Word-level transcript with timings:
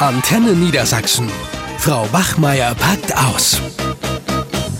Antenne 0.00 0.52
Niedersachsen. 0.52 1.30
Frau 1.76 2.06
Bachmeier 2.10 2.74
packt 2.74 3.14
aus. 3.14 3.60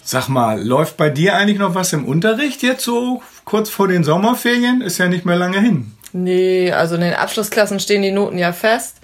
Sag 0.02 0.28
mal, 0.28 0.66
läuft 0.66 0.96
bei 0.96 1.10
dir 1.10 1.36
eigentlich 1.36 1.58
noch 1.58 1.74
was 1.74 1.92
im 1.92 2.06
Unterricht 2.06 2.62
jetzt 2.62 2.82
so 2.82 3.22
kurz 3.44 3.68
vor 3.68 3.86
den 3.86 4.02
Sommerferien? 4.02 4.80
Ist 4.80 4.96
ja 4.96 5.08
nicht 5.08 5.26
mehr 5.26 5.36
lange 5.36 5.60
hin. 5.60 5.94
Nee, 6.14 6.72
also 6.72 6.94
in 6.94 7.02
den 7.02 7.12
Abschlussklassen 7.12 7.80
stehen 7.80 8.00
die 8.00 8.12
Noten 8.12 8.38
ja 8.38 8.54
fest. 8.54 8.96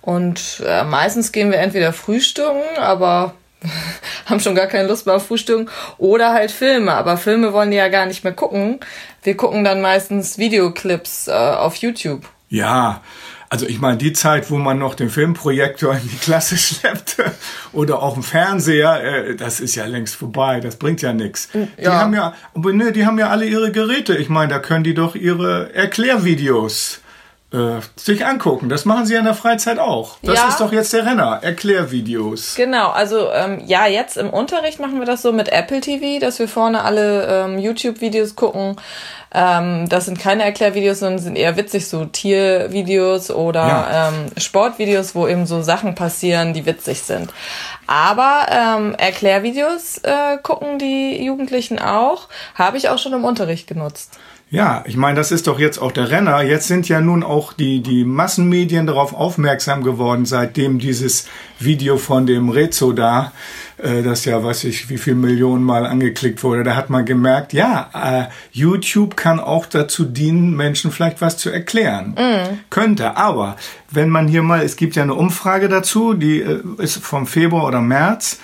Und 0.00 0.62
äh, 0.64 0.84
meistens 0.84 1.32
gehen 1.32 1.50
wir 1.50 1.58
entweder 1.58 1.92
frühstücken, 1.92 2.62
aber 2.78 3.34
haben 4.24 4.40
schon 4.40 4.54
gar 4.54 4.68
keine 4.68 4.88
Lust 4.88 5.04
mehr 5.04 5.16
auf 5.16 5.26
Frühstücken 5.26 5.68
oder 5.98 6.32
halt 6.32 6.50
Filme. 6.50 6.94
Aber 6.94 7.18
Filme 7.18 7.52
wollen 7.52 7.72
die 7.72 7.76
ja 7.76 7.88
gar 7.88 8.06
nicht 8.06 8.24
mehr 8.24 8.32
gucken. 8.32 8.80
Wir 9.22 9.36
gucken 9.36 9.64
dann 9.64 9.82
meistens 9.82 10.38
Videoclips 10.38 11.28
äh, 11.28 11.32
auf 11.32 11.76
YouTube. 11.76 12.22
Ja, 12.48 13.02
also 13.50 13.66
ich 13.66 13.80
meine, 13.80 13.96
die 13.96 14.12
Zeit, 14.12 14.50
wo 14.50 14.56
man 14.56 14.78
noch 14.78 14.94
den 14.94 15.10
Filmprojektor 15.10 15.94
in 15.94 16.08
die 16.08 16.16
Klasse 16.16 16.56
schleppte 16.58 17.32
oder 17.72 18.02
auch 18.02 18.14
einen 18.14 18.22
Fernseher, 18.22 19.02
äh, 19.02 19.36
das 19.36 19.60
ist 19.60 19.74
ja 19.74 19.86
längst 19.86 20.16
vorbei. 20.16 20.60
Das 20.60 20.76
bringt 20.76 21.02
ja 21.02 21.12
nichts. 21.12 21.48
Ja. 21.54 21.66
Die 21.78 21.88
haben 21.88 22.14
ja, 22.14 22.34
aber 22.54 22.72
ne, 22.72 22.92
die 22.92 23.06
haben 23.06 23.18
ja 23.18 23.28
alle 23.28 23.46
ihre 23.46 23.72
Geräte. 23.72 24.16
Ich 24.16 24.28
meine, 24.28 24.52
da 24.52 24.58
können 24.58 24.84
die 24.84 24.94
doch 24.94 25.14
ihre 25.14 25.74
Erklärvideos 25.74 27.00
äh, 27.52 27.80
sich 27.96 28.26
angucken. 28.26 28.68
Das 28.68 28.84
machen 28.84 29.06
sie 29.06 29.14
ja 29.14 29.20
in 29.20 29.24
der 29.24 29.34
Freizeit 29.34 29.78
auch. 29.78 30.18
Das 30.22 30.34
ja. 30.34 30.48
ist 30.48 30.60
doch 30.60 30.72
jetzt 30.72 30.92
der 30.92 31.06
Renner. 31.06 31.38
Erklärvideos. 31.42 32.54
Genau, 32.56 32.90
also 32.90 33.30
ähm, 33.32 33.62
ja, 33.64 33.86
jetzt 33.86 34.18
im 34.18 34.28
Unterricht 34.30 34.80
machen 34.80 34.98
wir 34.98 35.06
das 35.06 35.22
so 35.22 35.32
mit 35.32 35.48
Apple 35.48 35.80
TV, 35.80 36.20
dass 36.20 36.38
wir 36.38 36.48
vorne 36.48 36.84
alle 36.84 37.26
ähm, 37.26 37.58
YouTube-Videos 37.58 38.36
gucken. 38.36 38.76
Ähm, 39.32 39.88
das 39.88 40.06
sind 40.06 40.18
keine 40.18 40.44
Erklärvideos, 40.44 41.00
sondern 41.00 41.18
sind 41.18 41.36
eher 41.36 41.56
witzig, 41.56 41.86
so 41.86 42.06
Tiervideos 42.06 43.30
oder 43.30 43.66
ja. 43.66 44.08
ähm, 44.08 44.26
Sportvideos, 44.36 45.14
wo 45.14 45.28
eben 45.28 45.46
so 45.46 45.62
Sachen 45.62 45.94
passieren, 45.94 46.54
die 46.54 46.64
witzig 46.64 47.02
sind. 47.02 47.32
Aber 47.86 48.46
ähm, 48.50 48.94
Erklärvideos 48.94 49.98
äh, 49.98 50.38
gucken 50.42 50.78
die 50.78 51.22
Jugendlichen 51.22 51.78
auch. 51.78 52.28
Habe 52.54 52.78
ich 52.78 52.88
auch 52.88 52.98
schon 52.98 53.12
im 53.12 53.24
Unterricht 53.24 53.66
genutzt. 53.66 54.18
Ja, 54.50 54.82
ich 54.86 54.96
meine, 54.96 55.16
das 55.16 55.30
ist 55.30 55.46
doch 55.46 55.58
jetzt 55.58 55.76
auch 55.78 55.92
der 55.92 56.10
Renner. 56.10 56.40
Jetzt 56.40 56.68
sind 56.68 56.88
ja 56.88 57.02
nun 57.02 57.22
auch 57.22 57.52
die, 57.52 57.82
die 57.82 58.04
Massenmedien 58.04 58.86
darauf 58.86 59.12
aufmerksam 59.12 59.82
geworden, 59.82 60.24
seitdem 60.24 60.78
dieses 60.78 61.26
Video 61.58 61.98
von 61.98 62.26
dem 62.26 62.48
Rezo 62.48 62.92
da, 62.92 63.32
äh, 63.78 64.02
das 64.02 64.24
ja, 64.24 64.42
weiß 64.42 64.64
ich, 64.64 64.90
wie 64.90 64.98
viel 64.98 65.14
Millionen 65.14 65.64
Mal 65.64 65.86
angeklickt 65.86 66.42
wurde. 66.42 66.64
Da 66.64 66.76
hat 66.76 66.90
man 66.90 67.04
gemerkt, 67.04 67.52
ja, 67.52 67.90
äh, 67.94 68.32
YouTube 68.52 69.16
kann 69.16 69.40
auch 69.40 69.66
dazu 69.66 70.04
dienen, 70.04 70.56
Menschen 70.56 70.90
vielleicht 70.90 71.20
was 71.20 71.36
zu 71.36 71.50
erklären. 71.50 72.14
Mm. 72.18 72.58
Könnte, 72.70 73.16
aber 73.16 73.56
wenn 73.90 74.10
man 74.10 74.28
hier 74.28 74.42
mal, 74.42 74.62
es 74.62 74.76
gibt 74.76 74.96
ja 74.96 75.02
eine 75.02 75.14
Umfrage 75.14 75.68
dazu, 75.68 76.14
die 76.14 76.40
äh, 76.40 76.62
ist 76.78 76.98
vom 76.98 77.26
Februar 77.26 77.66
oder 77.66 77.80
März, 77.80 78.38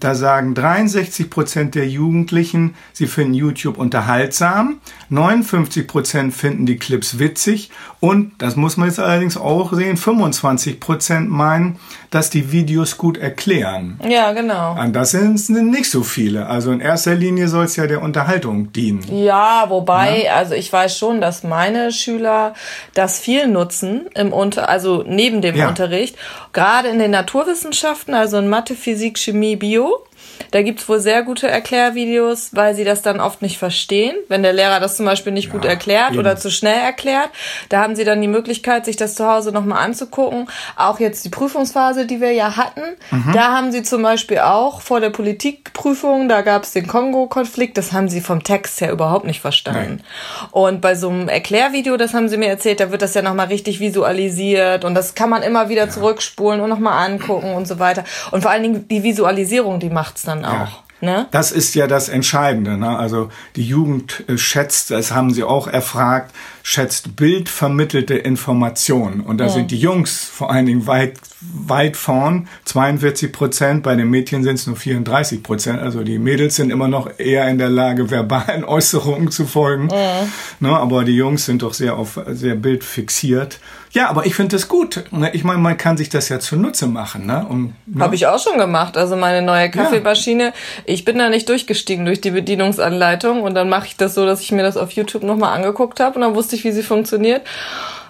da 0.00 0.14
sagen 0.14 0.54
63 0.54 1.28
Prozent 1.28 1.74
der 1.74 1.88
Jugendlichen, 1.88 2.74
sie 2.92 3.06
finden 3.06 3.34
YouTube 3.34 3.78
unterhaltsam, 3.78 4.80
59 5.08 5.86
Prozent 5.86 6.34
finden 6.34 6.66
die 6.66 6.76
Clips 6.76 7.18
witzig 7.18 7.70
und, 7.98 8.32
das 8.38 8.54
muss 8.56 8.76
man 8.76 8.88
jetzt 8.88 9.00
allerdings 9.00 9.36
auch 9.36 9.72
sehen, 9.72 9.96
25 9.96 10.78
Prozent 10.78 11.30
meinen, 11.30 11.78
dass 12.10 12.30
die 12.30 12.52
Videos 12.52 12.96
gut 12.96 13.18
erklären. 13.18 13.98
Ja, 14.08 14.32
genau. 14.32 14.80
Und 14.80 14.92
das 14.92 15.10
sind 15.10 15.48
nicht 15.48 15.90
so 15.90 16.02
viele. 16.02 16.46
Also 16.46 16.70
in 16.70 16.80
erster 16.80 17.14
Linie 17.14 17.48
soll 17.48 17.64
es 17.64 17.76
ja 17.76 17.86
der 17.86 18.02
Unterhaltung 18.02 18.72
dienen. 18.72 19.04
Ja, 19.10 19.66
wobei, 19.68 20.24
ja? 20.24 20.34
also 20.34 20.54
ich 20.54 20.72
weiß 20.72 20.96
schon, 20.96 21.20
dass 21.20 21.42
meine 21.42 21.90
Schüler 21.90 22.54
das 22.94 23.18
viel 23.18 23.48
nutzen 23.48 24.06
im 24.14 24.32
Unter, 24.32 24.68
also 24.68 25.04
neben 25.06 25.42
dem 25.42 25.56
ja. 25.56 25.68
Unterricht, 25.68 26.16
gerade 26.52 26.88
in 26.88 26.98
den 26.98 27.10
Naturwissenschaften, 27.10 28.14
also 28.14 28.38
in 28.38 28.48
Mathe, 28.48 28.74
Physik, 28.74 29.18
Chemie, 29.18 29.55
Bio 29.56 30.04
Da 30.50 30.62
gibt's 30.62 30.88
wohl 30.88 31.00
sehr 31.00 31.22
gute 31.22 31.48
Erklärvideos, 31.48 32.50
weil 32.52 32.74
sie 32.74 32.84
das 32.84 33.02
dann 33.02 33.20
oft 33.20 33.42
nicht 33.42 33.58
verstehen. 33.58 34.14
Wenn 34.28 34.42
der 34.42 34.52
Lehrer 34.52 34.80
das 34.80 34.96
zum 34.96 35.06
Beispiel 35.06 35.32
nicht 35.32 35.48
ja, 35.48 35.52
gut 35.52 35.64
erklärt 35.64 36.10
eben. 36.10 36.18
oder 36.18 36.36
zu 36.36 36.50
schnell 36.50 36.78
erklärt, 36.78 37.30
da 37.68 37.82
haben 37.82 37.96
sie 37.96 38.04
dann 38.04 38.20
die 38.20 38.28
Möglichkeit, 38.28 38.84
sich 38.84 38.96
das 38.96 39.14
zu 39.14 39.26
Hause 39.26 39.52
nochmal 39.52 39.84
anzugucken. 39.84 40.48
Auch 40.76 41.00
jetzt 41.00 41.24
die 41.24 41.28
Prüfungsphase, 41.28 42.06
die 42.06 42.20
wir 42.20 42.32
ja 42.32 42.56
hatten, 42.56 42.82
mhm. 43.10 43.32
da 43.32 43.52
haben 43.52 43.72
sie 43.72 43.82
zum 43.82 44.02
Beispiel 44.02 44.38
auch 44.38 44.80
vor 44.80 45.00
der 45.00 45.10
Politikprüfung, 45.10 46.28
da 46.28 46.42
gab's 46.42 46.72
den 46.72 46.86
Kongo-Konflikt, 46.86 47.76
das 47.76 47.92
haben 47.92 48.08
sie 48.08 48.20
vom 48.20 48.42
Text 48.42 48.80
her 48.80 48.92
überhaupt 48.92 49.26
nicht 49.26 49.40
verstanden. 49.40 50.02
Nein. 50.02 50.50
Und 50.52 50.80
bei 50.80 50.94
so 50.94 51.08
einem 51.08 51.28
Erklärvideo, 51.28 51.96
das 51.96 52.14
haben 52.14 52.28
sie 52.28 52.36
mir 52.36 52.48
erzählt, 52.48 52.80
da 52.80 52.90
wird 52.90 53.02
das 53.02 53.14
ja 53.14 53.22
nochmal 53.22 53.46
richtig 53.48 53.80
visualisiert 53.80 54.84
und 54.84 54.94
das 54.94 55.14
kann 55.14 55.30
man 55.30 55.42
immer 55.42 55.68
wieder 55.68 55.84
ja. 55.84 55.90
zurückspulen 55.90 56.60
und 56.60 56.68
nochmal 56.68 57.06
angucken 57.06 57.54
und 57.54 57.66
so 57.66 57.78
weiter. 57.78 58.04
Und 58.30 58.42
vor 58.42 58.50
allen 58.50 58.62
Dingen 58.62 58.88
die 58.88 59.02
Visualisierung, 59.02 59.80
die 59.80 59.90
macht's 60.06 60.22
dann 60.22 60.44
auch. 60.44 60.52
Ja. 60.52 60.82
Ne? 61.02 61.26
Das 61.30 61.52
ist 61.52 61.74
ja 61.74 61.86
das 61.86 62.08
Entscheidende. 62.08 62.78
Ne? 62.78 62.96
Also 62.96 63.28
die 63.54 63.64
Jugend 63.64 64.24
äh, 64.28 64.38
schätzt, 64.38 64.90
das 64.90 65.12
haben 65.12 65.34
sie 65.34 65.44
auch 65.44 65.68
erfragt, 65.68 66.34
schätzt 66.62 67.16
bildvermittelte 67.16 68.14
Informationen. 68.14 69.20
Und 69.20 69.36
da 69.36 69.44
ja. 69.44 69.50
sind 69.50 69.70
die 69.70 69.78
Jungs 69.78 70.24
vor 70.24 70.50
allen 70.50 70.64
Dingen 70.64 70.86
weit, 70.86 71.18
weit 71.40 71.98
vorn, 71.98 72.48
42 72.64 73.30
Prozent, 73.30 73.82
bei 73.82 73.94
den 73.94 74.08
Mädchen 74.08 74.42
sind 74.42 74.54
es 74.54 74.66
nur 74.66 74.76
34 74.76 75.42
Prozent. 75.42 75.80
Also 75.80 76.02
die 76.02 76.18
Mädels 76.18 76.56
sind 76.56 76.70
immer 76.70 76.88
noch 76.88 77.10
eher 77.18 77.46
in 77.46 77.58
der 77.58 77.68
Lage, 77.68 78.10
verbalen 78.10 78.64
Äußerungen 78.64 79.30
zu 79.30 79.44
folgen. 79.44 79.90
Ja. 79.90 80.26
Ne? 80.60 80.74
Aber 80.74 81.04
die 81.04 81.16
Jungs 81.16 81.44
sind 81.44 81.60
doch 81.60 81.74
sehr 81.74 81.96
auf 81.96 82.18
sehr 82.28 82.54
bildfixiert. 82.54 83.60
Ja, 83.96 84.10
aber 84.10 84.26
ich 84.26 84.34
finde 84.34 84.54
das 84.54 84.68
gut. 84.68 85.04
Ne? 85.10 85.30
Ich 85.32 85.42
meine, 85.42 85.58
man 85.58 85.78
kann 85.78 85.96
sich 85.96 86.10
das 86.10 86.28
ja 86.28 86.38
zunutze 86.38 86.86
machen. 86.86 87.24
Ne? 87.24 87.46
Um, 87.48 87.72
ne? 87.86 88.04
Habe 88.04 88.14
ich 88.14 88.26
auch 88.26 88.38
schon 88.38 88.58
gemacht. 88.58 88.98
Also 88.98 89.16
meine 89.16 89.40
neue 89.40 89.70
Kaffeemaschine, 89.70 90.48
ja. 90.48 90.52
ich 90.84 91.06
bin 91.06 91.16
da 91.16 91.30
nicht 91.30 91.48
durchgestiegen 91.48 92.04
durch 92.04 92.20
die 92.20 92.30
Bedienungsanleitung 92.30 93.40
und 93.40 93.54
dann 93.54 93.70
mache 93.70 93.86
ich 93.86 93.96
das 93.96 94.14
so, 94.14 94.26
dass 94.26 94.42
ich 94.42 94.52
mir 94.52 94.62
das 94.62 94.76
auf 94.76 94.90
YouTube 94.90 95.22
nochmal 95.22 95.56
angeguckt 95.56 95.98
habe 95.98 96.16
und 96.16 96.20
dann 96.20 96.34
wusste 96.34 96.56
ich, 96.56 96.64
wie 96.64 96.72
sie 96.72 96.82
funktioniert. 96.82 97.40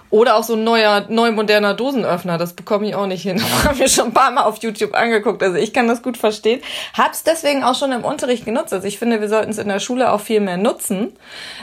Oder 0.09 0.37
auch 0.37 0.43
so 0.43 0.53
ein 0.53 0.63
neuer, 0.63 1.05
neu 1.09 1.31
moderner 1.31 1.73
Dosenöffner, 1.73 2.37
das 2.37 2.53
bekomme 2.53 2.87
ich 2.87 2.95
auch 2.95 3.07
nicht 3.07 3.23
hin. 3.23 3.41
Das 3.57 3.65
haben 3.65 3.79
wir 3.79 3.89
schon 3.89 4.05
ein 4.07 4.13
paar 4.13 4.31
Mal 4.31 4.43
auf 4.43 4.61
YouTube 4.61 4.93
angeguckt. 4.93 5.41
Also 5.41 5.57
ich 5.57 5.73
kann 5.73 5.87
das 5.87 6.01
gut 6.01 6.15
verstehen. 6.15 6.61
Hab's 6.93 7.23
deswegen 7.23 7.63
auch 7.63 7.75
schon 7.75 7.91
im 7.91 8.05
Unterricht 8.05 8.45
genutzt. 8.45 8.71
Also 8.71 8.87
ich 8.87 8.99
finde, 8.99 9.19
wir 9.19 9.29
sollten 9.29 9.49
es 9.49 9.57
in 9.57 9.67
der 9.67 9.79
Schule 9.79 10.11
auch 10.11 10.21
viel 10.21 10.39
mehr 10.39 10.57
nutzen. 10.57 11.13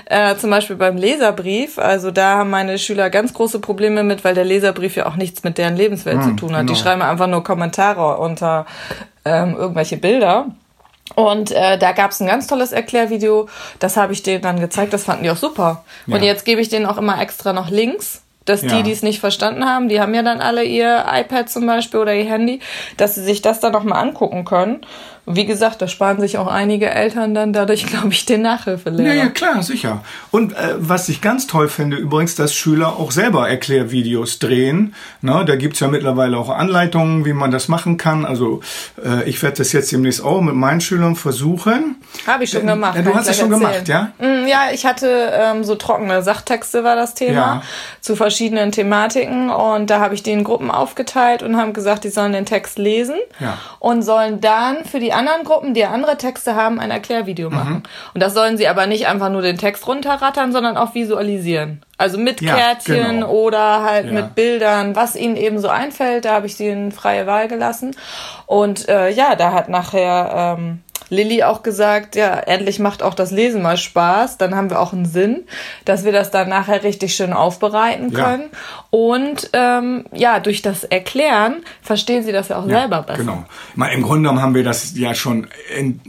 Äh, 0.07 0.37
zum 0.37 0.51
Beispiel 0.51 0.77
beim 0.77 0.97
Leserbrief. 0.97 1.79
Also 1.79 2.11
da 2.11 2.39
haben 2.39 2.51
meine 2.51 2.79
Schüler 2.79 3.11
ganz 3.11 3.33
große 3.33 3.61
Probleme 3.61 4.03
mit, 4.03 4.25
weil 4.25 4.35
der 4.35 4.45
Leserbrief 4.45 4.97
ja 4.97 5.07
auch 5.07 5.17
nichts 5.17 5.45
mit 5.45 5.57
deren 5.57 5.77
Lebenswelt 5.77 6.19
hm, 6.19 6.23
zu 6.25 6.47
tun 6.47 6.57
hat. 6.57 6.63
Genau. 6.63 6.73
Die 6.73 6.79
schreiben 6.79 7.03
einfach 7.03 7.29
nur 7.29 7.45
Kommentare 7.45 8.19
unter 8.19 8.67
ähm, 9.25 9.55
irgendwelche 9.57 9.97
Bilder. 9.97 10.47
Und 11.15 11.53
äh, 11.53 11.79
da 11.79 11.93
gab's 11.93 12.21
ein 12.21 12.27
ganz 12.27 12.47
tolles 12.47 12.73
Erklärvideo. 12.73 13.49
Das 13.79 13.97
habe 13.97 14.13
ich 14.13 14.23
denen 14.23 14.43
dann 14.43 14.59
gezeigt. 14.59 14.93
Das 14.93 15.05
fanden 15.05 15.25
die 15.25 15.31
auch 15.31 15.37
super. 15.37 15.85
Ja. 16.07 16.17
Und 16.17 16.23
jetzt 16.23 16.45
gebe 16.45 16.61
ich 16.61 16.69
denen 16.69 16.87
auch 16.87 16.99
immer 16.99 17.21
extra 17.21 17.53
noch 17.53 17.71
Links 17.71 18.24
dass 18.45 18.63
ja. 18.63 18.69
die, 18.69 18.83
die 18.83 18.93
es 18.93 19.03
nicht 19.03 19.21
verstanden 19.21 19.65
haben, 19.65 19.89
die 19.89 20.01
haben 20.01 20.15
ja 20.15 20.23
dann 20.23 20.41
alle 20.41 20.65
ihr 20.65 21.05
iPad 21.11 21.49
zum 21.49 21.67
Beispiel 21.67 22.01
oder 22.01 22.15
ihr 22.15 22.27
Handy, 22.27 22.61
dass 22.97 23.15
sie 23.15 23.23
sich 23.23 23.43
das 23.43 23.61
dann 23.61 23.73
nochmal 23.73 24.03
angucken 24.03 24.45
können. 24.45 24.81
Wie 25.27 25.47
gesagt, 25.47 25.81
da 25.81 25.89
sparen 25.89 26.21
sich 26.21 26.37
auch 26.37 26.49
einige 26.49 26.91
Eltern 26.91 27.35
dann 27.35 27.55
dadurch, 27.55 27.87
glaube 27.91 28.11
ich, 28.11 28.27
den 28.27 28.43
Nachhilfelehrer. 28.43 29.09
Ja, 29.09 29.15
ja, 29.15 29.29
klar, 29.31 29.63
sicher. 29.63 30.05
Und 30.31 30.53
äh, 30.53 30.75
was 30.77 31.09
ich 31.09 31.23
ganz 31.23 31.47
toll 31.47 31.69
finde, 31.69 31.97
übrigens, 31.97 32.35
dass 32.35 32.55
Schüler 32.55 32.97
auch 32.99 33.11
selber 33.11 33.49
Erklärvideos 33.49 34.39
drehen. 34.39 34.95
Na, 35.23 35.45
da 35.45 35.57
gibt's 35.57 35.81
ja 35.81 35.89
mittlerweile 35.89 36.37
auch 36.37 36.51
Anleitungen, 36.51 37.25
wie 37.25 37.33
man 37.33 37.51
das 37.51 37.69
machen 37.69 37.97
kann. 37.97 38.27
Also 38.27 38.61
äh, 39.03 39.27
ich 39.29 39.43
werde 39.43 39.57
das 39.59 39.73
jetzt 39.73 39.91
demnächst 39.93 40.23
auch 40.23 40.43
mit 40.43 40.55
meinen 40.55 40.83
Schülern 40.83 41.17
versuchen. 41.17 41.97
Habe 42.27 42.45
ich 42.45 42.51
schon 42.51 42.67
gemacht. 42.67 42.97
Ja, 42.97 43.03
du 43.03 43.15
hast 43.15 43.29
es 43.29 43.37
schon 43.37 43.53
erzählen. 43.53 43.85
gemacht, 43.85 43.89
ja? 44.21 44.27
Mm, 44.27 44.47
ja, 44.47 44.71
ich 44.73 44.87
hatte 44.87 45.33
ähm, 45.33 45.65
so 45.65 45.75
trockene 45.75 46.23
Sachtexte 46.23 46.85
war 46.85 46.97
das 46.97 47.15
Thema 47.15 47.35
ja. 47.35 47.63
zu 48.01 48.17
verschiedenen 48.17 48.73
Thematiken 48.73 49.51
und 49.51 49.91
da 49.91 50.01
habe 50.01 50.15
ich 50.15 50.23
die 50.23 50.33
in 50.33 50.45
Gruppen 50.45 50.71
aufgeteilt 50.71 51.43
und 51.43 51.57
haben 51.57 51.73
gesagt, 51.73 52.05
die 52.05 52.09
sollen 52.09 52.33
den 52.33 52.47
Text 52.47 52.79
lesen 52.79 53.17
ja. 53.41 53.59
und 53.79 54.03
sollen 54.03 54.41
dann 54.41 54.85
für 54.85 55.01
die 55.01 55.13
anderen 55.13 55.45
Gruppen, 55.45 55.75
die 55.75 55.85
andere 55.85 56.17
Texte 56.17 56.55
haben, 56.55 56.81
ein 56.81 56.91
Erklärvideo 56.91 57.51
mhm. 57.51 57.57
machen. 57.57 57.75
Mhm. 57.75 57.83
Und 58.15 58.23
das 58.23 58.35
sollen 58.35 58.57
sie 58.57 58.69
aber 58.69 58.87
nicht 58.87 59.07
einfach 59.07 59.31
nur 59.31 59.43
den 59.43 59.59
Text 59.59 59.87
runterrattern, 59.87 60.53
sondern 60.53 60.77
auch 60.77 60.95
visualisieren. 60.95 61.83
Also 61.97 62.19
mit 62.19 62.41
ja, 62.41 62.57
Kärtchen 62.57 63.21
genau. 63.21 63.31
oder 63.31 63.83
halt 63.83 64.07
ja. 64.07 64.13
mit 64.13 64.35
Bildern, 64.35 64.97
was 64.97 65.15
ihnen 65.15 65.37
eben 65.37 65.59
so 65.59 65.69
einfällt. 65.69 66.25
Da 66.25 66.33
habe 66.33 66.47
ich 66.47 66.57
sie 66.57 66.69
in 66.69 66.91
freie 66.91 67.27
Wahl 67.27 67.47
gelassen. 67.47 67.95
Und 68.47 68.89
äh, 68.89 69.11
ja, 69.11 69.37
da 69.37 69.53
hat 69.53 69.69
nachher 69.69 70.57
ähm, 70.59 70.81
Lilly 71.09 71.43
auch 71.43 71.63
gesagt, 71.63 72.17
ja, 72.17 72.39
endlich 72.39 72.79
macht 72.79 73.03
auch 73.03 73.15
das 73.15 73.31
Lesen 73.31 73.63
mal 73.63 73.77
Spaß. 73.77 74.39
Dann 74.39 74.55
haben 74.55 74.71
wir 74.71 74.81
auch 74.81 74.93
einen 74.93 75.07
Sinn, 75.07 75.45
dass 75.85 76.05
wir 76.05 76.13
das 76.13 76.31
dann 76.31 76.49
nachher 76.49 76.83
richtig 76.83 77.15
schön 77.15 77.33
aufbereiten 77.33 78.13
können. 78.13 78.51
Ja. 78.53 78.59
Und 78.91 79.51
ähm, 79.53 80.05
ja, 80.13 80.41
durch 80.41 80.63
das 80.63 80.85
Erklären 80.85 81.63
verstehen 81.83 82.23
sie 82.23 82.33
das 82.33 82.49
ja 82.49 82.59
auch 82.59 82.67
ja, 82.67 82.81
selber 82.81 83.03
besser. 83.03 83.19
Genau. 83.19 83.45
Mal 83.75 83.89
im 83.89 84.03
Grunde 84.03 84.23
genommen 84.23 84.43
haben 84.43 84.55
wir 84.55 84.65
das 84.65 84.97
ja 84.97 85.15
schon 85.15 85.49
in, 85.77 86.01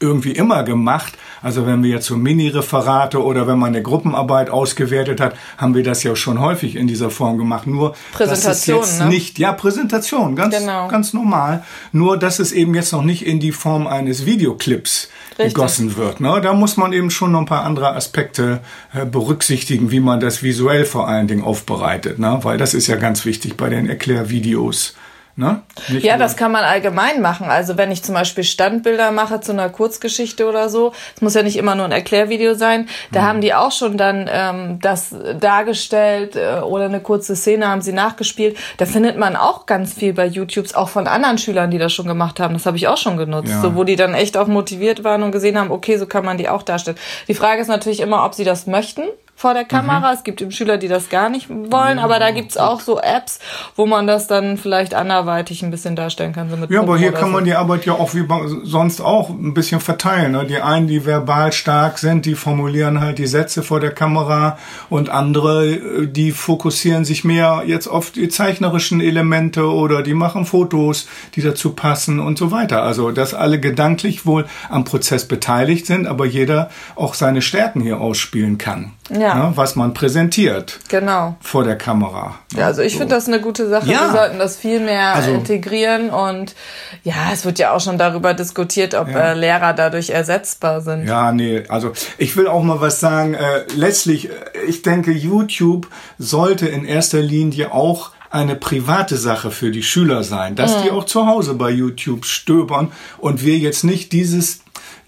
irgendwie 0.00 0.32
immer 0.32 0.62
gemacht. 0.64 1.14
Also 1.42 1.66
wenn 1.66 1.82
wir 1.82 1.90
jetzt 1.90 2.06
so 2.06 2.16
Mini-Referate 2.16 3.22
oder 3.22 3.46
wenn 3.46 3.58
man 3.58 3.68
eine 3.68 3.82
Gruppenarbeit 3.82 4.50
ausgewertet 4.50 5.20
hat, 5.20 5.34
haben 5.56 5.74
wir 5.74 5.82
das 5.82 6.02
ja 6.02 6.14
schon 6.14 6.40
häufig 6.40 6.76
in 6.76 6.86
dieser 6.86 7.10
Form 7.10 7.38
gemacht. 7.38 7.66
Nur 7.66 7.94
Präsentation, 8.12 8.80
das 8.80 8.88
ist 8.88 8.98
jetzt 8.98 9.00
ne? 9.00 9.08
nicht, 9.08 9.38
ja 9.38 9.52
Präsentation, 9.52 10.36
ganz 10.36 10.58
genau. 10.58 10.88
ganz 10.88 11.12
normal. 11.12 11.64
Nur 11.92 12.18
dass 12.18 12.38
es 12.38 12.52
eben 12.52 12.74
jetzt 12.74 12.92
noch 12.92 13.02
nicht 13.02 13.24
in 13.24 13.40
die 13.40 13.52
Form 13.52 13.86
eines 13.86 14.26
Videoclips 14.26 15.08
Richtig. 15.38 15.54
gegossen 15.54 15.96
wird. 15.96 16.20
Ne? 16.20 16.40
Da 16.42 16.52
muss 16.52 16.76
man 16.76 16.92
eben 16.92 17.10
schon 17.10 17.32
noch 17.32 17.40
ein 17.40 17.46
paar 17.46 17.64
andere 17.64 17.94
Aspekte 17.94 18.60
äh, 18.92 19.06
berücksichtigen, 19.06 19.90
wie 19.90 20.00
man 20.00 20.20
das 20.20 20.42
visuell 20.42 20.84
vor 20.84 21.08
allen 21.08 21.26
Dingen 21.26 21.42
aufbereitet, 21.42 22.18
ne? 22.18 22.38
weil 22.42 22.58
das 22.58 22.74
ist 22.74 22.86
ja 22.86 22.96
ganz 22.96 23.24
wichtig 23.24 23.56
bei 23.56 23.68
den 23.68 23.88
Erklärvideos. 23.88 24.94
Ne? 25.40 25.62
ja, 26.00 26.18
das 26.18 26.36
kann 26.36 26.52
man 26.52 26.64
allgemein 26.64 27.22
machen. 27.22 27.48
Also 27.48 27.78
wenn 27.78 27.90
ich 27.90 28.02
zum 28.02 28.14
Beispiel 28.14 28.44
Standbilder 28.44 29.10
mache 29.10 29.40
zu 29.40 29.52
einer 29.52 29.70
Kurzgeschichte 29.70 30.46
oder 30.46 30.68
so, 30.68 30.92
es 31.16 31.22
muss 31.22 31.32
ja 31.32 31.42
nicht 31.42 31.56
immer 31.56 31.74
nur 31.74 31.86
ein 31.86 31.92
Erklärvideo 31.92 32.52
sein, 32.52 32.88
da 33.10 33.22
mhm. 33.22 33.24
haben 33.24 33.40
die 33.40 33.54
auch 33.54 33.72
schon 33.72 33.96
dann 33.96 34.28
ähm, 34.30 34.80
das 34.82 35.14
dargestellt 35.40 36.36
äh, 36.36 36.60
oder 36.60 36.84
eine 36.84 37.00
kurze 37.00 37.34
Szene 37.36 37.68
haben 37.68 37.80
sie 37.80 37.94
nachgespielt. 37.94 38.58
Da 38.76 38.84
findet 38.84 39.16
man 39.16 39.34
auch 39.34 39.64
ganz 39.64 39.94
viel 39.94 40.12
bei 40.12 40.26
YouTubes, 40.26 40.74
auch 40.74 40.90
von 40.90 41.06
anderen 41.06 41.38
Schülern, 41.38 41.70
die 41.70 41.78
das 41.78 41.94
schon 41.94 42.06
gemacht 42.06 42.38
haben. 42.38 42.52
Das 42.52 42.66
habe 42.66 42.76
ich 42.76 42.86
auch 42.86 42.98
schon 42.98 43.16
genutzt, 43.16 43.48
ja. 43.48 43.62
so 43.62 43.74
wo 43.74 43.84
die 43.84 43.96
dann 43.96 44.12
echt 44.12 44.36
auch 44.36 44.46
motiviert 44.46 45.04
waren 45.04 45.22
und 45.22 45.32
gesehen 45.32 45.58
haben, 45.58 45.70
okay, 45.70 45.96
so 45.96 46.04
kann 46.04 46.22
man 46.22 46.36
die 46.36 46.50
auch 46.50 46.62
darstellen. 46.62 46.98
Die 47.28 47.34
Frage 47.34 47.62
ist 47.62 47.68
natürlich 47.68 48.00
immer, 48.00 48.26
ob 48.26 48.34
sie 48.34 48.44
das 48.44 48.66
möchten 48.66 49.04
vor 49.40 49.54
der 49.54 49.64
Kamera. 49.64 50.10
Mhm. 50.10 50.16
Es 50.18 50.22
gibt 50.22 50.42
eben 50.42 50.50
Schüler, 50.50 50.76
die 50.76 50.86
das 50.86 51.08
gar 51.08 51.30
nicht 51.30 51.48
wollen, 51.48 51.98
aber 51.98 52.18
da 52.18 52.30
gibt's 52.30 52.58
auch 52.58 52.80
so 52.80 53.00
Apps, 53.00 53.38
wo 53.74 53.86
man 53.86 54.06
das 54.06 54.26
dann 54.26 54.58
vielleicht 54.58 54.92
anderweitig 54.92 55.62
ein 55.62 55.70
bisschen 55.70 55.96
darstellen 55.96 56.34
kann. 56.34 56.50
So 56.50 56.58
mit 56.58 56.70
ja, 56.70 56.80
aber 56.80 56.98
hier 56.98 57.12
kann 57.12 57.30
so. 57.30 57.32
man 57.36 57.44
die 57.46 57.54
Arbeit 57.54 57.86
ja 57.86 57.94
auch 57.94 58.12
wie 58.14 58.26
sonst 58.64 59.00
auch 59.00 59.30
ein 59.30 59.54
bisschen 59.54 59.80
verteilen. 59.80 60.32
Ne? 60.32 60.44
Die 60.44 60.60
einen, 60.60 60.88
die 60.88 61.06
verbal 61.06 61.52
stark 61.52 61.98
sind, 61.98 62.26
die 62.26 62.34
formulieren 62.34 63.00
halt 63.00 63.16
die 63.16 63.26
Sätze 63.26 63.62
vor 63.62 63.80
der 63.80 63.92
Kamera 63.92 64.58
und 64.90 65.08
andere, 65.08 66.06
die 66.06 66.32
fokussieren 66.32 67.06
sich 67.06 67.24
mehr 67.24 67.62
jetzt 67.64 67.86
auf 67.86 68.10
die 68.10 68.28
zeichnerischen 68.28 69.00
Elemente 69.00 69.64
oder 69.72 70.02
die 70.02 70.12
machen 70.12 70.44
Fotos, 70.44 71.08
die 71.34 71.40
dazu 71.40 71.72
passen 71.72 72.20
und 72.20 72.36
so 72.36 72.50
weiter. 72.50 72.82
Also, 72.82 73.10
dass 73.10 73.32
alle 73.32 73.58
gedanklich 73.58 74.26
wohl 74.26 74.44
am 74.68 74.84
Prozess 74.84 75.26
beteiligt 75.26 75.86
sind, 75.86 76.06
aber 76.06 76.26
jeder 76.26 76.68
auch 76.94 77.14
seine 77.14 77.40
Stärken 77.40 77.80
hier 77.80 78.02
ausspielen 78.02 78.58
kann 78.58 78.92
ja. 79.10 79.34
ne, 79.34 79.52
was 79.54 79.76
man 79.76 79.94
präsentiert. 79.94 80.78
Genau. 80.88 81.36
Vor 81.40 81.64
der 81.64 81.76
Kamera. 81.76 82.38
Ja, 82.56 82.66
also 82.66 82.82
ich 82.82 82.92
so. 82.92 83.00
finde 83.00 83.14
das 83.14 83.28
eine 83.28 83.40
gute 83.40 83.68
Sache. 83.68 83.90
Ja. 83.90 84.06
Wir 84.06 84.12
sollten 84.12 84.38
das 84.38 84.56
viel 84.56 84.80
mehr 84.80 85.14
also, 85.14 85.32
integrieren 85.32 86.10
und 86.10 86.54
ja, 87.02 87.30
es 87.32 87.44
wird 87.44 87.58
ja 87.58 87.72
auch 87.72 87.80
schon 87.80 87.98
darüber 87.98 88.34
diskutiert, 88.34 88.94
ob 88.94 89.08
ja. 89.08 89.32
äh, 89.32 89.34
Lehrer 89.34 89.72
dadurch 89.72 90.10
ersetzbar 90.10 90.80
sind. 90.80 91.06
Ja, 91.06 91.32
nee, 91.32 91.64
also 91.68 91.92
ich 92.18 92.36
will 92.36 92.46
auch 92.46 92.62
mal 92.62 92.80
was 92.80 93.00
sagen. 93.00 93.34
Äh, 93.34 93.64
letztlich, 93.74 94.30
äh, 94.30 94.32
ich 94.68 94.82
denke, 94.82 95.12
YouTube 95.12 95.88
sollte 96.18 96.68
in 96.68 96.84
erster 96.84 97.20
Linie 97.20 97.72
auch 97.72 98.10
eine 98.30 98.54
private 98.54 99.16
Sache 99.16 99.50
für 99.50 99.72
die 99.72 99.82
Schüler 99.82 100.22
sein, 100.22 100.54
dass 100.54 100.78
mhm. 100.78 100.82
die 100.82 100.90
auch 100.92 101.04
zu 101.04 101.26
Hause 101.26 101.54
bei 101.54 101.70
YouTube 101.70 102.24
stöbern 102.24 102.92
und 103.18 103.44
wir 103.44 103.58
jetzt 103.58 103.82
nicht 103.82 104.12
dieses 104.12 104.60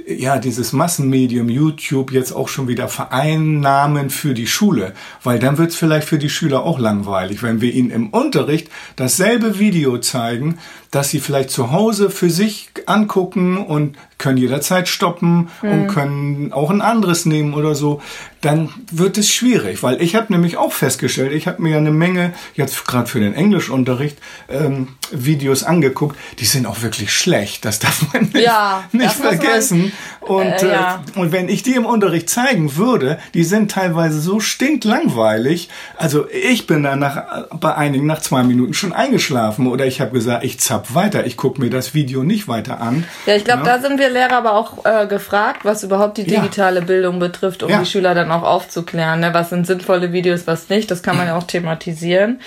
ja, 0.07 0.39
dieses 0.39 0.73
Massenmedium 0.73 1.49
YouTube 1.49 2.13
jetzt 2.13 2.33
auch 2.33 2.49
schon 2.49 2.69
wieder 2.69 2.89
vereinnahmen 2.89 4.11
für 4.11 4.35
die 4.35 4.47
Schule, 4.47 4.95
weil 5.23 5.39
dann 5.39 5.59
wird 5.59 5.71
es 5.71 5.77
vielleicht 5.77 6.09
für 6.09 6.19
die 6.19 6.31
Schüler 6.31 6.65
auch 6.65 6.79
langweilig, 6.79 7.43
wenn 7.43 7.61
wir 7.61 7.73
ihnen 7.73 7.91
im 7.91 8.11
Unterricht 8.11 8.69
dasselbe 8.97 9.59
Video 9.59 9.99
zeigen, 9.99 10.59
das 10.91 11.11
sie 11.11 11.21
vielleicht 11.21 11.51
zu 11.51 11.71
Hause 11.71 12.11
für 12.11 12.31
sich 12.31 12.71
angucken 12.87 13.59
und 13.59 13.97
können 14.23 14.39
jederzeit 14.39 14.89
stoppen 14.89 15.51
mhm. 15.61 15.71
und 15.71 15.87
können 15.89 16.53
auch 16.53 16.71
ein 16.71 16.81
anderes 16.81 17.27
nehmen 17.27 17.55
oder 17.55 17.75
so, 17.75 18.01
dann 18.41 18.71
wird 18.91 19.19
es 19.19 19.33
schwierig, 19.33 19.83
weil 19.83 20.03
ich 20.03 20.17
habe 20.17 20.33
nämlich 20.33 20.57
auch 20.57 20.73
festgestellt, 20.73 21.33
ich 21.33 21.47
habe 21.47 21.63
mir 21.63 21.71
ja 21.71 21.77
eine 21.79 21.93
Menge, 21.93 22.33
jetzt 22.55 22.85
gerade 22.87 23.07
für 23.07 23.21
den 23.21 23.35
Englischunterricht, 23.35 24.19
ähm, 24.49 24.89
Videos 25.13 25.63
angeguckt, 25.63 26.17
die 26.39 26.45
sind 26.45 26.67
auch 26.67 26.83
wirklich 26.83 27.13
schlecht, 27.13 27.65
das 27.65 27.79
darf 27.79 28.13
man 28.13 28.23
nicht, 28.23 28.37
ja, 28.37 28.85
nicht 28.93 29.13
vergessen. 29.13 29.93
Man, 30.23 30.31
und, 30.31 30.63
äh, 30.63 30.73
ja. 30.73 31.05
äh, 31.15 31.19
und 31.19 31.33
wenn 31.33 31.49
ich 31.49 31.63
die 31.63 31.75
im 31.75 31.85
Unterricht 31.85 32.31
zeigen 32.31 32.77
würde, 32.77 33.19
die 33.35 33.45
sind 33.45 33.71
teilweise 33.71 34.21
so 34.21 34.41
stinklangweilig, 34.41 35.69
also 35.97 36.27
ich 36.31 36.67
bin 36.67 36.83
dann 36.83 36.99
nach, 36.99 37.49
bei 37.51 37.75
einigen 37.75 38.07
nach 38.07 38.21
zwei 38.21 38.43
Minuten 38.43 38.75
schon 38.75 38.93
eingeschlafen 38.93 39.67
oder 39.67 39.87
ich 39.87 40.01
habe 40.01 40.13
gesagt, 40.13 40.45
ich 40.45 40.59
zapp 40.61 40.95
weiter. 40.95 41.27
Ich 41.27 41.37
gucke 41.37 41.61
mir 41.61 41.71
das 41.71 41.95
Video 41.95 42.23
nicht 42.23 42.49
weiter 42.49 42.81
an. 42.81 43.05
Ja, 43.27 43.37
ich 43.37 43.45
glaube, 43.45 43.65
ja. 43.67 43.77
da 43.77 43.83
sind 43.83 43.99
wir 43.99 44.11
Lehrer 44.13 44.37
aber 44.37 44.55
auch 44.55 44.85
äh, 44.85 45.07
gefragt, 45.07 45.65
was 45.65 45.83
überhaupt 45.83 46.19
die 46.19 46.25
digitale 46.25 46.81
ja. 46.81 46.87
Bildung 46.87 47.19
betrifft, 47.19 47.63
um 47.63 47.71
ja. 47.71 47.81
die 47.81 47.87
Schüler 47.87 48.15
dann 48.15 48.31
auch 48.31 48.43
aufzuklären. 48.43 49.21
Ne? 49.21 49.35
Was 49.35 49.51
sind 49.51 49.67
sinnvolle 49.67 50.13
Videos, 50.13 50.47
was 50.47 50.69
nicht. 50.69 50.91
Das 50.91 51.03
kann 51.03 51.17
man 51.17 51.27
ja 51.27 51.37
auch 51.37 51.45
thematisieren. 51.45 52.41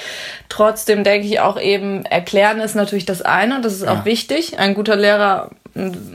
Trotzdem 0.49 1.03
denke 1.03 1.27
ich 1.27 1.39
auch 1.39 1.59
eben, 1.59 2.05
erklären 2.05 2.59
ist 2.59 2.75
natürlich 2.75 3.05
das 3.05 3.21
eine 3.21 3.57
und 3.57 3.65
das 3.65 3.73
ist 3.73 3.87
auch 3.87 4.05
wichtig. 4.05 4.59
Ein 4.59 4.73
guter 4.73 4.95
Lehrer 4.95 5.49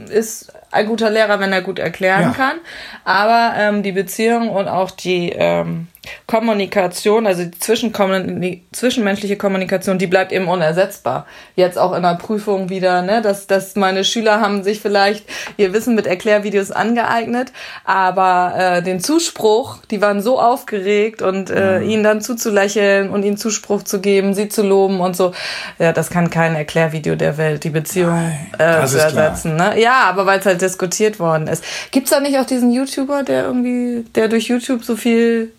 ist 0.09 0.51
ein 0.71 0.87
guter 0.87 1.09
Lehrer, 1.09 1.39
wenn 1.39 1.53
er 1.53 1.61
gut 1.61 1.79
erklären 1.79 2.33
kann. 2.33 2.57
Aber 3.03 3.53
ähm, 3.57 3.83
die 3.83 3.91
Beziehung 3.91 4.49
und 4.49 4.67
auch 4.67 4.91
die 4.91 5.29
ähm, 5.29 5.87
Kommunikation, 6.25 7.27
also 7.27 7.43
die 7.43 8.63
zwischenmenschliche 8.71 9.35
Kommunikation, 9.37 9.99
die 9.99 10.07
bleibt 10.07 10.31
eben 10.31 10.47
unersetzbar. 10.47 11.27
Jetzt 11.55 11.77
auch 11.77 11.93
in 11.93 12.01
der 12.01 12.15
Prüfung 12.15 12.69
wieder, 12.69 13.03
ne, 13.03 13.21
dass, 13.21 13.45
dass 13.45 13.75
meine 13.75 14.03
Schüler 14.03 14.41
haben 14.41 14.63
sich 14.63 14.79
vielleicht 14.79 15.25
ihr 15.57 15.73
Wissen 15.73 15.93
mit 15.93 16.07
Erklärvideos 16.07 16.71
angeeignet, 16.71 17.51
aber 17.85 18.53
äh, 18.57 18.81
den 18.81 18.99
Zuspruch, 18.99 19.77
die 19.91 20.01
waren 20.01 20.21
so 20.21 20.39
aufgeregt 20.39 21.21
und 21.21 21.51
äh, 21.51 21.79
mhm. 21.79 21.89
ihnen 21.89 22.03
dann 22.03 22.21
zuzulächeln 22.21 23.11
und 23.11 23.23
ihnen 23.23 23.37
Zuspruch 23.37 23.83
zu 23.83 24.01
geben, 24.01 24.33
sie 24.33 24.49
zu 24.49 24.63
loben 24.63 25.01
und 25.01 25.15
so, 25.15 25.33
ja, 25.77 25.93
das 25.93 26.09
kann 26.09 26.31
kein 26.31 26.55
Erklärvideo 26.55 27.15
der 27.15 27.37
Welt, 27.37 27.63
die 27.63 27.69
Beziehung 27.69 28.31
äh, 28.57 28.85
zu 28.87 28.99
ersetzen. 28.99 29.55
Ne? 29.55 29.79
Ja, 29.79 30.05
aber 30.05 30.25
weil 30.25 30.39
es 30.39 30.47
halt 30.47 30.61
diskutiert 30.61 31.19
worden 31.19 31.47
ist. 31.47 31.63
Gibt's 31.91 32.09
da 32.09 32.19
nicht 32.19 32.39
auch 32.39 32.45
diesen 32.45 32.71
YouTuber, 32.71 33.21
der 33.21 33.43
irgendwie, 33.43 34.03
der 34.15 34.29
durch 34.29 34.47
YouTube 34.47 34.83
so 34.83 34.95
viel 34.95 35.51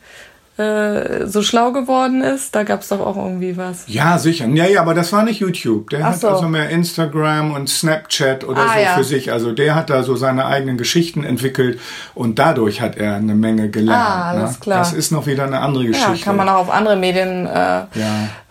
äh, 0.58 1.26
so 1.26 1.42
schlau 1.42 1.72
geworden 1.72 2.20
ist. 2.20 2.54
Da 2.54 2.62
gab 2.62 2.82
es 2.82 2.88
doch 2.88 3.00
auch 3.00 3.16
irgendwie 3.16 3.56
was. 3.56 3.84
Ja, 3.86 4.18
sicher. 4.18 4.46
Ja, 4.48 4.66
ja, 4.66 4.82
aber 4.82 4.92
das 4.92 5.10
war 5.10 5.24
nicht 5.24 5.40
YouTube. 5.40 5.88
Der 5.88 6.04
Ach 6.04 6.10
hat 6.10 6.20
so. 6.20 6.28
also 6.28 6.46
mehr 6.46 6.68
Instagram 6.68 7.52
und 7.52 7.70
Snapchat 7.70 8.44
oder 8.44 8.60
ah, 8.60 8.74
so 8.74 8.80
ja. 8.80 8.94
für 8.96 9.04
sich. 9.04 9.32
Also 9.32 9.52
der 9.52 9.74
hat 9.74 9.88
da 9.88 10.02
so 10.02 10.14
seine 10.14 10.44
eigenen 10.44 10.76
Geschichten 10.76 11.24
entwickelt 11.24 11.80
und 12.14 12.38
dadurch 12.38 12.82
hat 12.82 12.96
er 12.96 13.14
eine 13.14 13.34
Menge 13.34 13.70
gelernt. 13.70 14.04
Ah, 14.04 14.30
alles 14.30 14.52
ne? 14.52 14.56
klar. 14.60 14.78
Das 14.80 14.92
ist 14.92 15.10
noch 15.10 15.26
wieder 15.26 15.44
eine 15.44 15.60
andere 15.60 15.86
Geschichte. 15.86 16.12
Ja, 16.12 16.24
kann 16.24 16.36
man 16.36 16.48
auch 16.50 16.58
auf 16.58 16.70
andere 16.70 16.96
Medien 16.96 17.46
äh, 17.46 17.50
ja. 17.50 17.88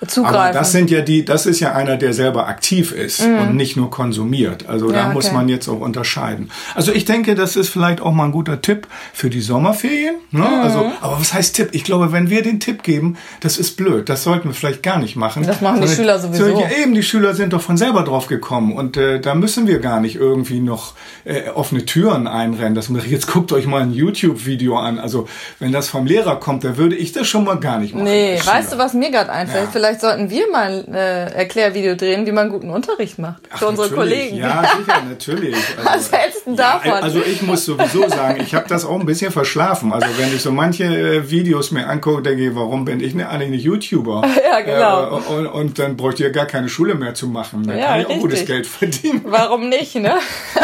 zugreifen. 0.07 0.35
Aber 0.39 0.53
das 0.53 0.71
sind 0.71 0.89
ja 0.89 1.01
die, 1.01 1.23
das 1.23 1.45
ist 1.45 1.59
ja 1.59 1.73
einer, 1.73 1.97
der 1.97 2.13
selber 2.13 2.47
aktiv 2.47 2.93
ist 2.93 3.23
mhm. 3.23 3.39
und 3.41 3.55
nicht 3.55 3.77
nur 3.77 3.91
konsumiert. 3.91 4.67
Also 4.67 4.87
ja, 4.87 4.93
da 4.93 5.05
okay. 5.05 5.13
muss 5.13 5.31
man 5.31 5.49
jetzt 5.49 5.67
auch 5.67 5.79
unterscheiden. 5.79 6.49
Also 6.73 6.91
ich 6.93 7.05
denke, 7.05 7.35
das 7.35 7.55
ist 7.55 7.69
vielleicht 7.69 8.01
auch 8.01 8.11
mal 8.11 8.25
ein 8.25 8.31
guter 8.31 8.59
Tipp 8.59 8.87
für 9.13 9.29
die 9.29 9.41
Sommerferien. 9.41 10.15
Ne? 10.31 10.39
Mhm. 10.39 10.61
Also, 10.61 10.91
aber 11.01 11.19
was 11.19 11.33
heißt 11.33 11.55
Tipp? 11.55 11.69
Ich 11.73 11.90
glaube, 11.91 12.13
wenn 12.13 12.29
wir 12.29 12.41
den 12.41 12.59
Tipp 12.59 12.83
geben, 12.83 13.17
das 13.41 13.57
ist 13.57 13.75
blöd, 13.75 14.07
das 14.07 14.23
sollten 14.23 14.47
wir 14.47 14.53
vielleicht 14.53 14.81
gar 14.81 14.97
nicht 14.97 15.17
machen. 15.17 15.45
Das 15.45 15.59
machen 15.59 15.81
die 15.81 15.87
Schüler 15.89 16.19
sowieso. 16.19 16.45
So, 16.45 16.59
ja, 16.61 16.69
eben, 16.81 16.93
die 16.93 17.03
Schüler 17.03 17.33
sind 17.33 17.51
doch 17.51 17.61
von 17.61 17.75
selber 17.75 18.03
drauf 18.03 18.27
gekommen 18.27 18.73
und 18.73 18.95
äh, 18.95 19.19
da 19.19 19.35
müssen 19.35 19.67
wir 19.67 19.79
gar 19.79 19.99
nicht 19.99 20.15
irgendwie 20.15 20.61
noch 20.61 20.93
äh, 21.25 21.49
offene 21.49 21.85
Türen 21.85 22.27
einrennen. 22.27 22.75
Das, 22.75 22.89
jetzt 23.07 23.27
guckt 23.27 23.51
euch 23.51 23.67
mal 23.67 23.81
ein 23.81 23.91
YouTube-Video 23.91 24.77
an. 24.77 24.99
Also 24.99 25.27
wenn 25.59 25.73
das 25.73 25.89
vom 25.89 26.05
Lehrer 26.05 26.37
kommt, 26.37 26.63
dann 26.63 26.77
würde 26.77 26.95
ich 26.95 27.11
das 27.11 27.27
schon 27.27 27.43
mal 27.43 27.59
gar 27.59 27.79
nicht 27.79 27.93
machen. 27.93 28.05
Nee, 28.05 28.39
weißt 28.43 28.73
du, 28.73 28.77
was 28.77 28.93
mir 28.93 29.11
gerade 29.11 29.31
einfällt? 29.31 29.65
Ja. 29.65 29.71
Vielleicht 29.71 29.99
sollten 29.99 30.29
wir 30.29 30.49
mal 30.49 30.85
ein 30.87 30.93
äh, 30.93 31.25
Erklärvideo 31.31 31.95
drehen, 31.95 32.25
wie 32.25 32.31
man 32.31 32.49
guten 32.49 32.69
Unterricht 32.69 33.19
macht. 33.19 33.41
Ach, 33.51 33.59
für 33.59 33.67
unsere 33.67 33.89
Kollegen. 33.89 34.37
Ja, 34.37 34.63
sicher, 34.77 35.01
natürlich. 35.07 35.55
Also, 35.81 36.11
was 36.11 36.19
hältst 36.19 36.45
du 36.45 36.55
davon? 36.55 36.91
also 36.91 37.21
ich 37.21 37.41
muss 37.41 37.65
sowieso 37.65 38.07
sagen, 38.07 38.41
ich 38.41 38.53
habe 38.53 38.67
das 38.67 38.85
auch 38.85 38.99
ein 38.99 39.05
bisschen 39.05 39.31
verschlafen. 39.31 39.91
Also 39.91 40.07
wenn 40.17 40.33
ich 40.33 40.41
so 40.41 40.51
manche 40.51 40.83
äh, 40.83 41.29
Videos 41.29 41.71
mir 41.71 41.80
mir 41.81 41.89
angucke, 41.89 42.21
denke 42.21 42.47
ich, 42.47 42.55
warum 42.55 42.85
bin 42.85 42.99
ich 42.99 43.15
eigentlich 43.15 43.49
nicht 43.49 43.63
YouTuber? 43.63 44.23
ja, 44.51 44.61
genau. 44.61 45.17
Äh, 45.17 45.33
und, 45.33 45.47
und, 45.47 45.79
dann 45.79 45.97
bräuchte 45.97 46.23
ich 46.23 46.27
ja 46.27 46.33
gar 46.33 46.45
keine 46.45 46.69
Schule 46.69 46.95
mehr 46.95 47.13
zu 47.13 47.27
machen. 47.27 47.65
Dann 47.65 47.77
ja, 47.77 47.87
kann 47.87 47.99
ich 48.01 48.07
richtig. 48.07 48.17
auch 48.17 48.21
gutes 48.21 48.45
Geld 48.45 48.67
verdienen. 48.67 49.21
Warum 49.25 49.69
nicht, 49.69 49.95
ne? 49.95 50.15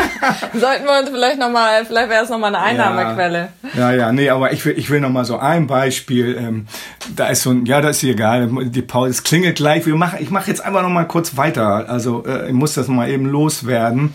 Sollten 0.54 0.86
wir 0.86 1.00
uns 1.00 1.10
vielleicht 1.10 1.40
nochmal, 1.40 1.86
vielleicht 1.86 2.10
wäre 2.10 2.24
es 2.24 2.30
nochmal 2.30 2.56
eine 2.56 2.64
Einnahmequelle. 2.64 3.50
Ja, 3.76 3.92
ja, 3.92 4.12
nee, 4.12 4.30
aber 4.30 4.54
ich 4.54 4.66
will, 4.66 4.78
ich 4.78 4.90
will 4.90 5.00
nochmal 5.00 5.26
so 5.26 5.38
ein 5.38 5.68
Beispiel. 5.68 6.38
Ähm, 6.40 6.68
da 7.16 7.28
ist 7.28 7.44
so 7.44 7.52
ein, 7.52 7.66
ja, 7.66 7.82
das 7.82 7.98
ist 7.98 8.10
egal, 8.10 8.50
die 8.66 8.82
Pause, 8.82 9.12
es 9.12 9.24
klingelt 9.24 9.58
gleich. 9.58 9.86
Wir 9.86 9.96
machen, 9.96 10.20
ich 10.22 10.30
mache 10.30 10.50
jetzt 10.50 10.64
einfach 10.64 10.82
nochmal 10.82 11.08
kurz 11.08 11.38
weiter. 11.38 11.90
Also 11.90 12.26
äh, 12.26 12.48
ich 12.48 12.54
muss 12.54 12.74
das 12.74 12.88
mal 12.88 13.10
eben 13.10 13.26
loswerden. 13.26 14.14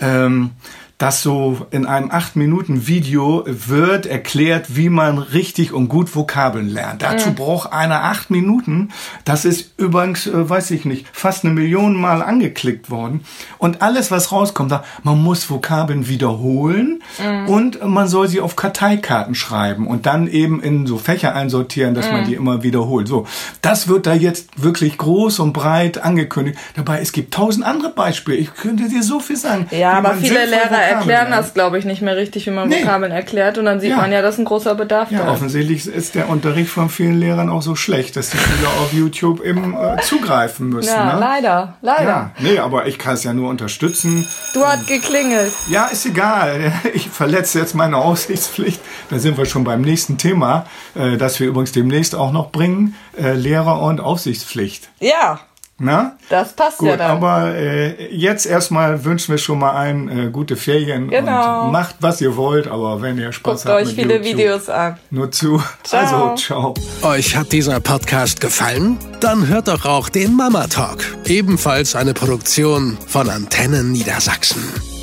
Ähm, 0.00 0.52
dass 0.98 1.22
so 1.22 1.66
in 1.70 1.86
einem 1.86 2.10
8-Minuten-Video 2.10 3.44
wird 3.46 4.04
erklärt, 4.04 4.76
wie 4.76 4.88
man 4.88 5.18
richtig 5.18 5.72
und 5.72 5.88
gut 5.88 6.14
Vokabeln 6.14 6.68
lernt. 6.68 7.02
Dazu 7.02 7.30
mhm. 7.30 7.34
braucht 7.36 7.72
einer 7.72 8.02
8 8.02 8.30
Minuten. 8.30 8.90
Das 9.24 9.44
ist 9.44 9.74
übrigens, 9.76 10.26
äh, 10.26 10.50
weiß 10.50 10.72
ich 10.72 10.84
nicht, 10.84 11.06
fast 11.12 11.44
eine 11.44 11.54
Million 11.54 11.94
Mal 11.94 12.20
angeklickt 12.20 12.90
worden. 12.90 13.20
Und 13.58 13.80
alles, 13.80 14.10
was 14.10 14.32
rauskommt, 14.32 14.72
da, 14.72 14.84
man 15.04 15.22
muss 15.22 15.48
Vokabeln 15.48 16.08
wiederholen 16.08 17.00
mhm. 17.22 17.48
und 17.48 17.86
man 17.86 18.08
soll 18.08 18.26
sie 18.26 18.40
auf 18.40 18.56
Karteikarten 18.56 19.36
schreiben 19.36 19.86
und 19.86 20.04
dann 20.04 20.26
eben 20.26 20.60
in 20.60 20.88
so 20.88 20.98
Fächer 20.98 21.34
einsortieren, 21.34 21.94
dass 21.94 22.06
mhm. 22.06 22.12
man 22.12 22.24
die 22.26 22.34
immer 22.34 22.64
wiederholt. 22.64 23.06
So, 23.06 23.24
das 23.62 23.86
wird 23.86 24.06
da 24.06 24.14
jetzt 24.14 24.60
wirklich 24.60 24.98
groß 24.98 25.38
und 25.38 25.52
breit 25.52 25.98
angekündigt. 25.98 26.58
Dabei, 26.74 27.00
es 27.00 27.12
gibt 27.12 27.32
tausend 27.32 27.64
andere 27.64 27.90
Beispiele. 27.90 28.36
Ich 28.36 28.52
könnte 28.54 28.88
dir 28.88 29.04
so 29.04 29.20
viel 29.20 29.36
sagen. 29.36 29.68
Ja, 29.70 29.92
aber 29.92 30.14
viele 30.14 30.44
Lehrer 30.44 30.87
erklären 30.88 31.30
das, 31.30 31.54
glaube 31.54 31.78
ich, 31.78 31.84
nicht 31.84 32.02
mehr 32.02 32.16
richtig, 32.16 32.46
wie 32.46 32.50
man 32.50 32.68
nee. 32.68 32.82
Vokabeln 32.82 33.12
erklärt. 33.12 33.58
Und 33.58 33.64
dann 33.64 33.80
sieht 33.80 33.90
ja. 33.90 33.96
man 33.96 34.12
ja, 34.12 34.22
dass 34.22 34.38
ein 34.38 34.44
großer 34.44 34.74
Bedarf 34.74 35.10
ja, 35.10 35.18
da 35.18 35.24
ist. 35.24 35.30
Offensichtlich 35.30 35.86
ist 35.86 36.14
der 36.14 36.28
Unterricht 36.28 36.70
von 36.70 36.88
vielen 36.88 37.18
Lehrern 37.18 37.48
auch 37.48 37.62
so 37.62 37.74
schlecht, 37.74 38.16
dass 38.16 38.30
die 38.30 38.38
Schüler 38.38 38.68
auf 38.80 38.92
YouTube 38.92 39.44
eben 39.44 39.74
äh, 39.74 40.00
zugreifen 40.02 40.68
müssen. 40.68 40.94
Ja, 40.94 41.14
ne? 41.14 41.20
leider, 41.20 41.74
leider. 41.82 42.04
Ja, 42.04 42.30
nee, 42.38 42.58
aber 42.58 42.86
ich 42.86 42.98
kann 42.98 43.14
es 43.14 43.24
ja 43.24 43.32
nur 43.32 43.48
unterstützen. 43.50 44.26
Du 44.54 44.64
hast 44.64 44.86
geklingelt. 44.86 45.52
Ja, 45.70 45.86
ist 45.86 46.06
egal. 46.06 46.72
Ich 46.94 47.08
verletze 47.10 47.58
jetzt 47.58 47.74
meine 47.74 47.96
Aussichtspflicht. 47.98 48.80
Da 49.10 49.18
sind 49.18 49.36
wir 49.36 49.46
schon 49.46 49.62
beim 49.62 49.82
nächsten 49.82 50.18
Thema, 50.18 50.66
äh, 50.94 51.16
das 51.16 51.38
wir 51.38 51.46
übrigens 51.46 51.72
demnächst 51.72 52.14
auch 52.14 52.32
noch 52.32 52.50
bringen. 52.50 52.94
Äh, 53.16 53.34
Lehrer 53.34 53.82
und 53.82 54.00
Aufsichtspflicht. 54.00 54.88
Ja. 55.00 55.40
Na? 55.80 56.16
Das 56.28 56.54
passt 56.54 56.78
Gut, 56.78 56.88
ja 56.88 56.96
dann. 56.96 57.10
Aber 57.12 57.54
äh, 57.54 58.12
jetzt 58.12 58.46
erstmal 58.46 59.04
wünschen 59.04 59.32
wir 59.32 59.38
schon 59.38 59.60
mal 59.60 59.76
ein 59.76 60.08
äh, 60.08 60.30
gute 60.30 60.56
Ferien 60.56 61.08
genau. 61.08 61.66
und 61.66 61.72
macht 61.72 61.96
was 62.00 62.20
ihr 62.20 62.36
wollt, 62.36 62.66
aber 62.66 63.00
wenn 63.00 63.16
ihr 63.16 63.30
Spaß 63.32 63.62
Guckt 63.62 63.74
habt, 63.74 63.86
euch 63.86 63.94
viele 63.94 64.14
YouTube, 64.14 64.26
Videos 64.26 64.68
an. 64.68 64.98
Nur 65.10 65.30
zu. 65.30 65.62
Ciao. 65.84 66.30
Also 66.30 66.34
ciao. 66.34 66.74
Euch 67.02 67.36
hat 67.36 67.52
dieser 67.52 67.78
Podcast 67.78 68.40
gefallen? 68.40 68.98
Dann 69.20 69.46
hört 69.46 69.68
doch 69.68 69.84
auch 69.84 70.08
den 70.08 70.34
Mama 70.34 70.66
Talk, 70.66 71.04
ebenfalls 71.26 71.94
eine 71.94 72.12
Produktion 72.12 72.98
von 73.06 73.30
Antennen 73.30 73.92
Niedersachsen. 73.92 74.97